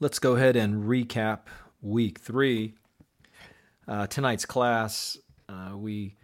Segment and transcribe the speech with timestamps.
[0.00, 1.40] let's go ahead and recap
[1.80, 2.74] week three.
[3.86, 5.18] Uh, tonight's class,
[5.48, 6.16] uh, we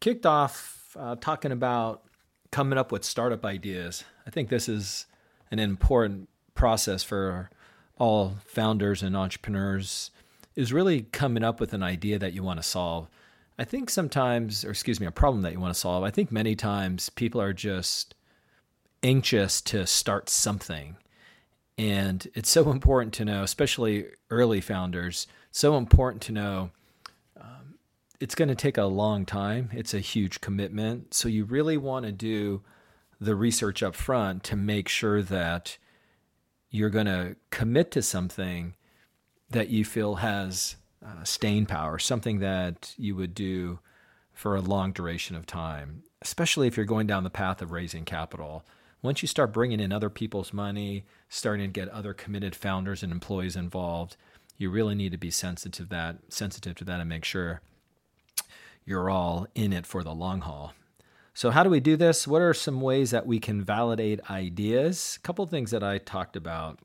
[0.00, 2.02] kicked off uh, talking about
[2.50, 4.04] coming up with startup ideas.
[4.26, 5.06] I think this is
[5.50, 7.50] an important process for
[7.98, 10.10] all founders and entrepreneurs
[10.54, 13.08] is really coming up with an idea that you want to solve.
[13.58, 16.04] I think sometimes, or excuse me, a problem that you want to solve.
[16.04, 18.14] I think many times people are just
[19.02, 20.96] anxious to start something.
[21.78, 26.70] And it's so important to know, especially early founders, so important to know
[27.40, 27.76] um,
[28.18, 29.70] it's going to take a long time.
[29.72, 31.14] It's a huge commitment.
[31.14, 32.62] So you really want to do
[33.20, 35.78] the research up front to make sure that
[36.70, 38.74] you're going to commit to something
[39.50, 43.78] that you feel has uh, staying power, something that you would do
[44.32, 48.04] for a long duration of time, especially if you're going down the path of raising
[48.04, 48.64] capital.
[49.00, 53.12] Once you start bringing in other people's money, starting to get other committed founders and
[53.12, 54.16] employees involved,
[54.56, 57.60] you really need to be sensitive to that sensitive to that and make sure
[58.84, 60.72] you're all in it for the long haul.
[61.32, 62.26] So, how do we do this?
[62.26, 65.16] What are some ways that we can validate ideas?
[65.16, 66.80] A couple of things that I talked about.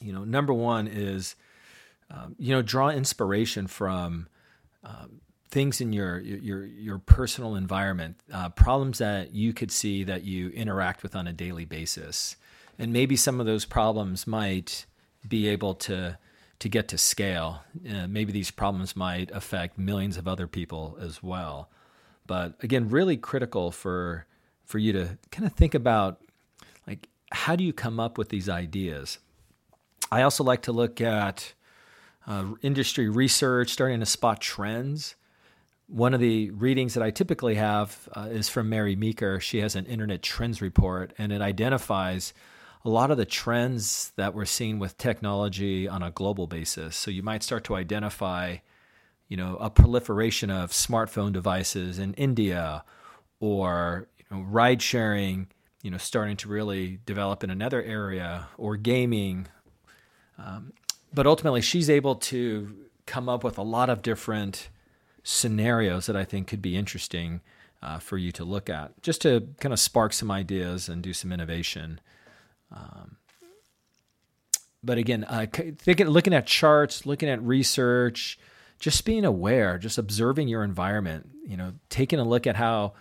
[0.00, 1.36] You know, number one is,
[2.10, 4.26] um, you know, draw inspiration from
[4.82, 5.20] um,
[5.52, 10.48] things in your your your personal environment, uh, problems that you could see that you
[10.48, 12.36] interact with on a daily basis,
[12.78, 14.86] and maybe some of those problems might
[15.28, 16.18] be able to
[16.58, 17.62] to get to scale.
[17.88, 21.68] Uh, maybe these problems might affect millions of other people as well.
[22.26, 24.26] But again, really critical for
[24.64, 26.20] for you to kind of think about
[26.86, 29.18] like how do you come up with these ideas.
[30.10, 31.52] I also like to look at
[32.26, 35.14] uh, industry research, starting to spot trends.
[35.92, 39.40] One of the readings that I typically have uh, is from Mary Meeker.
[39.40, 42.32] She has an internet trends report, and it identifies
[42.82, 46.96] a lot of the trends that we're seeing with technology on a global basis.
[46.96, 48.56] So you might start to identify
[49.28, 52.84] you know, a proliferation of smartphone devices in India
[53.40, 55.48] or you know, ride sharing,
[55.82, 59.46] you know, starting to really develop in another area or gaming.
[60.38, 60.72] Um,
[61.14, 62.76] but ultimately, she's able to
[63.06, 64.68] come up with a lot of different
[65.22, 67.40] scenarios that I think could be interesting
[67.82, 71.12] uh, for you to look at, just to kind of spark some ideas and do
[71.12, 72.00] some innovation.
[72.70, 73.16] Um,
[74.82, 78.38] but again, uh, thinking, looking at charts, looking at research,
[78.78, 82.94] just being aware, just observing your environment, you know, taking a look at how,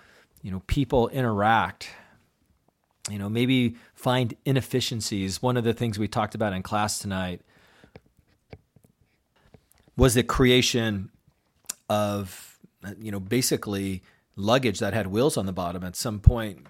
[0.44, 1.90] you know, people interact,
[3.10, 5.42] you know, maybe find inefficiencies.
[5.42, 7.42] One of the things we talked about in class tonight
[9.98, 11.10] was the creation
[11.92, 12.60] of,
[13.00, 14.02] you know, basically
[14.36, 15.84] luggage that had wheels on the bottom.
[15.84, 16.66] At some point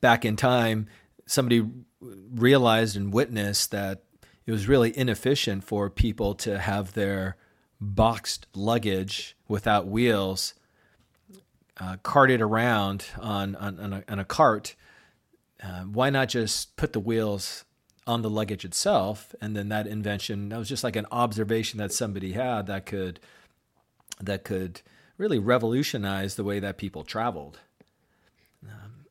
[0.00, 0.88] back in time,
[1.26, 1.64] somebody
[2.00, 4.02] realized and witnessed that
[4.46, 7.36] it was really inefficient for people to have their
[7.80, 10.54] boxed luggage without wheels
[11.78, 14.74] uh, carted around on, on, on, a, on a cart,
[15.62, 17.64] uh, why not just put the wheels
[18.06, 19.34] on the luggage itself?
[19.40, 23.20] And then that invention, that was just like an observation that somebody had that could,
[24.20, 24.82] that could
[25.18, 27.60] really revolutionize the way that people traveled.
[28.64, 29.06] Um,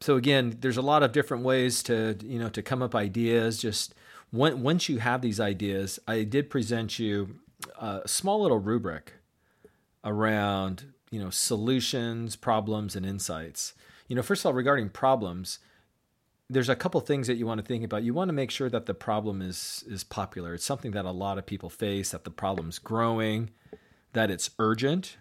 [0.00, 3.58] so again, there's a lot of different ways to, you know, to come up ideas.
[3.58, 3.94] Just
[4.30, 7.40] when, once you have these ideas, I did present you
[7.78, 9.14] a small little rubric
[10.04, 13.74] around you know solutions, problems, and insights.
[14.08, 15.58] You know, first of all, regarding problems,
[16.48, 18.02] there's a couple things that you want to think about.
[18.02, 20.54] You want to make sure that the problem is is popular.
[20.54, 22.10] It's something that a lot of people face.
[22.10, 23.50] That the problem's growing,
[24.12, 25.16] that it's urgent,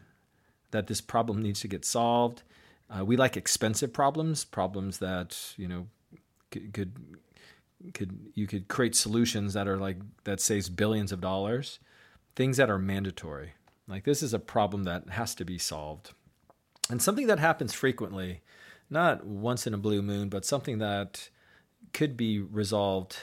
[0.72, 2.44] that this problem needs to get solved.
[2.90, 5.88] Uh, we like expensive problems, problems that you know
[6.52, 6.74] could,
[7.94, 11.80] could you could create solutions that are like that saves billions of dollars
[12.40, 13.52] things that are mandatory.
[13.86, 16.14] Like this is a problem that has to be solved.
[16.90, 18.42] And something that happens frequently,
[18.90, 21.30] not once in a blue moon, but something that
[21.92, 23.18] could be resolved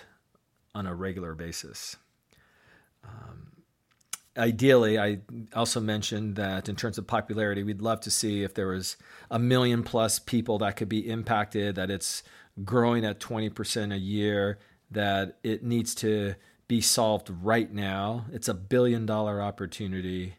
[0.74, 1.96] on a regular basis.
[3.02, 3.52] Um,
[4.36, 5.20] ideally, I
[5.54, 8.96] also mentioned that in terms of popularity, we'd love to see if there was
[9.30, 12.22] a million plus people that could be impacted, that it's
[12.64, 14.58] growing at 20% a year,
[14.90, 16.34] that it needs to
[16.68, 18.26] be solved right now.
[18.32, 20.36] It's a billion dollar opportunity.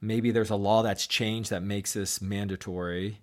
[0.00, 3.20] Maybe there's a law that's changed that makes this mandatory.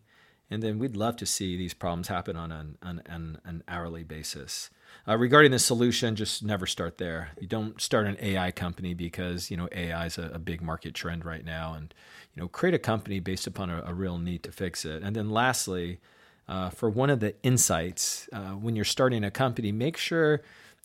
[0.50, 4.04] And then we'd love to see these problems happen on an, on, on an hourly
[4.04, 4.70] basis.
[5.08, 7.32] Uh, regarding the solution, just never start there.
[7.40, 10.94] You don't start an AI company because you know AI is a, a big market
[10.94, 11.94] trend right now, and
[12.34, 15.02] you know create a company based upon a, a real need to fix it.
[15.02, 16.00] And then lastly,
[16.48, 20.42] uh, for one of the insights, uh, when you're starting a company, make sure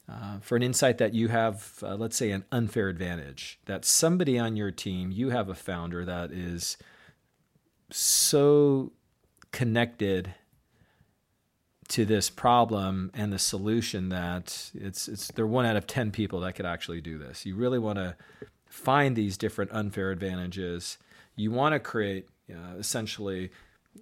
[0.09, 4.39] uh, for an insight that you have, uh, let's say, an unfair advantage, that somebody
[4.39, 6.79] on your team, you have a founder that is
[7.91, 8.93] so
[9.53, 10.35] connected
[11.89, 16.41] to this problem and the solution that it's it's they're one out of 10 people
[16.41, 17.47] that could actually do this.
[17.47, 18.17] You really want to
[18.67, 20.99] find these different unfair advantages.
[21.35, 23.51] You want to create uh, essentially,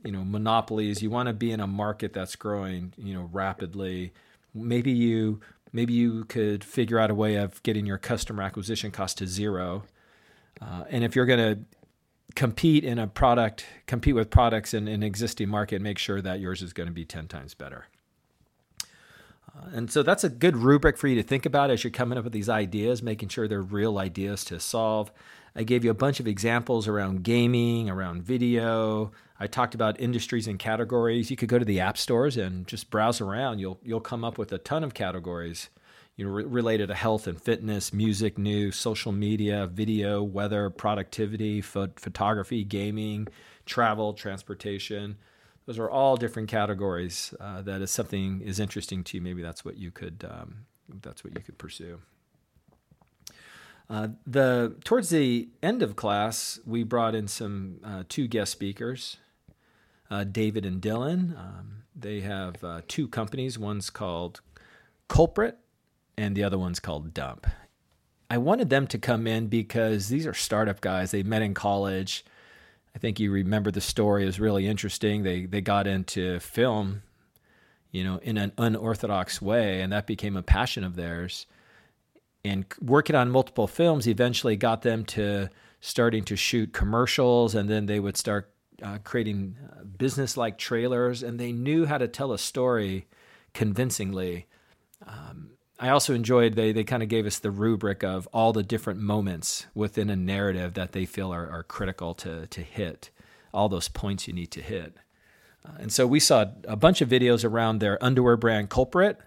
[0.04, 1.02] you know, monopolies.
[1.02, 4.12] You want to be in a market that's growing, you know, rapidly.
[4.52, 5.40] Maybe you
[5.72, 9.84] maybe you could figure out a way of getting your customer acquisition cost to zero.
[10.60, 11.60] Uh, and if you're going to
[12.34, 16.62] compete in a product, compete with products in an existing market, make sure that yours
[16.62, 17.86] is going to be 10 times better.
[18.82, 22.18] Uh, and so that's a good rubric for you to think about as you're coming
[22.18, 25.10] up with these ideas, making sure they're real ideas to solve.
[25.54, 29.12] I gave you a bunch of examples around gaming, around video.
[29.40, 31.30] I talked about industries and categories.
[31.30, 33.58] You could go to the app stores and just browse around.
[33.58, 35.70] You'll you'll come up with a ton of categories
[36.16, 41.60] you know, re- related to health and fitness, music, news, social media, video, weather, productivity,
[41.60, 43.28] ph- photography, gaming,
[43.66, 45.16] travel, transportation.
[45.66, 47.34] Those are all different categories.
[47.38, 49.22] Uh, that is something is interesting to you.
[49.22, 50.66] Maybe that's what you could um,
[51.02, 52.00] that's what you could pursue.
[53.88, 59.18] Uh, the towards the end of class, we brought in some uh, two guest speakers,
[60.10, 61.38] uh, David and Dylan.
[61.38, 63.58] Um, they have uh, two companies.
[63.58, 64.40] One's called
[65.08, 65.58] Culprit,
[66.16, 67.46] and the other one's called Dump.
[68.28, 71.10] I wanted them to come in because these are startup guys.
[71.10, 72.24] They met in college.
[72.94, 74.24] I think you remember the story.
[74.24, 75.22] Was really interesting.
[75.22, 77.02] They they got into film,
[77.92, 81.46] you know, in an unorthodox way, and that became a passion of theirs.
[82.44, 87.86] And working on multiple films eventually got them to starting to shoot commercials, and then
[87.86, 88.50] they would start
[88.82, 93.06] uh, creating uh, business-like trailers, and they knew how to tell a story
[93.52, 94.46] convincingly.
[95.06, 98.62] Um, I also enjoyed they they kind of gave us the rubric of all the
[98.62, 103.10] different moments within a narrative that they feel are, are critical to to hit,
[103.52, 104.96] all those points you need to hit.
[105.64, 109.18] Uh, and so we saw a bunch of videos around their underwear brand Culprit,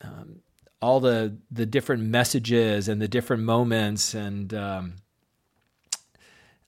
[0.00, 0.40] um,
[0.82, 4.96] all the the different messages and the different moments and um,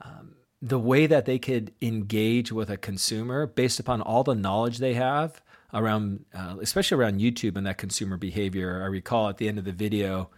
[0.01, 4.79] um, the way that they could engage with a consumer based upon all the knowledge
[4.79, 5.43] they have
[5.77, 8.83] around, uh, especially around YouTube and that consumer behavior.
[8.83, 10.31] I recall at the end of the video,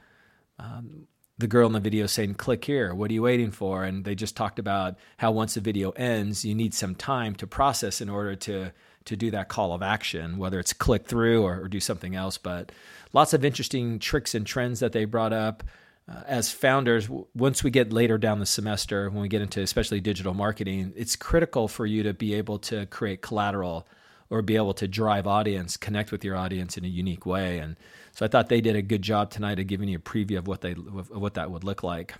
[0.58, 1.06] um,
[1.38, 3.84] the girl in the video saying, click here, what are you waiting for?
[3.84, 7.46] And they just talked about how once the video ends, you need some time to
[7.46, 8.72] process in order to
[9.04, 12.36] to do that call of action, whether it's click through or, or do something else.
[12.36, 12.70] But
[13.14, 15.64] lots of interesting tricks and trends that they brought up.
[16.06, 20.00] Uh, as founders, once we get later down the semester, when we get into especially
[20.00, 23.86] digital marketing, it's critical for you to be able to create collateral
[24.30, 27.58] or be able to drive audience, connect with your audience in a unique way.
[27.58, 27.76] And
[28.12, 30.46] so I thought they did a good job tonight of giving you a preview of
[30.46, 32.14] what they of what that would look like.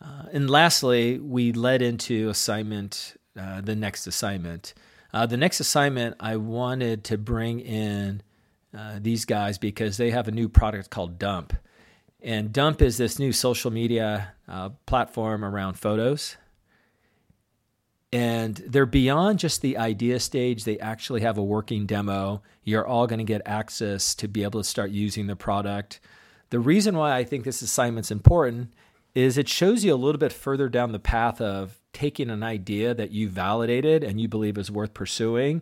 [0.00, 4.74] Uh, and lastly, we led into assignment, uh, the next assignment.
[5.14, 8.20] Uh, the next assignment, I wanted to bring in
[8.76, 11.54] uh, these guys because they have a new product called Dump.
[12.20, 16.36] And Dump is this new social media uh, platform around photos
[18.14, 20.62] and they're beyond just the idea stage.
[20.62, 22.42] They actually have a working demo.
[22.62, 25.98] You're all going to get access to be able to start using the product.
[26.50, 28.72] The reason why I think this assignment's important
[29.16, 32.94] is it shows you a little bit further down the path of taking an idea
[32.94, 35.60] that you validated and you believe is worth pursuing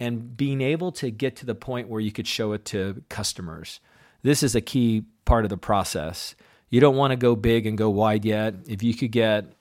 [0.00, 3.78] and being able to get to the point where you could show it to customers.
[4.22, 6.34] This is a key part of the process.
[6.68, 8.54] You don't want to go big and go wide yet.
[8.66, 9.52] If you could get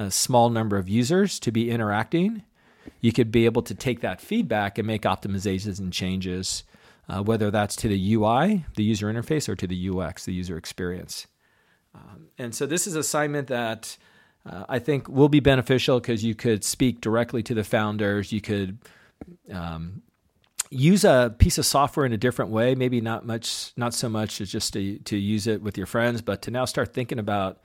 [0.00, 2.42] a small number of users to be interacting,
[3.00, 6.64] you could be able to take that feedback and make optimizations and changes,
[7.08, 10.56] uh, whether that's to the UI, the user interface, or to the UX, the user
[10.56, 11.26] experience.
[11.94, 13.98] Um, and so this is assignment that
[14.48, 18.32] uh, I think will be beneficial because you could speak directly to the founders.
[18.32, 18.78] You could
[19.52, 20.02] um,
[20.70, 22.74] use a piece of software in a different way.
[22.74, 26.22] Maybe not much, not so much as just to to use it with your friends,
[26.22, 27.60] but to now start thinking about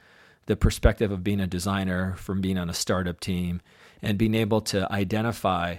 [0.46, 3.62] the perspective of being a designer from being on a startup team
[4.02, 5.78] and being able to identify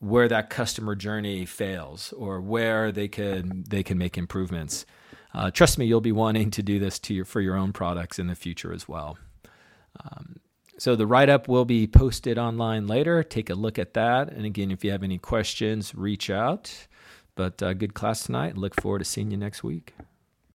[0.00, 4.84] where that customer journey fails or where they could they can make improvements.
[5.32, 8.18] Uh, trust me, you'll be wanting to do this to your, for your own products
[8.18, 9.18] in the future as well.
[10.04, 10.36] Um,
[10.78, 13.22] so the write up will be posted online later.
[13.22, 14.30] Take a look at that.
[14.30, 16.86] And again, if you have any questions, reach out.
[17.34, 18.56] But uh, good class tonight.
[18.56, 19.94] Look forward to seeing you next week.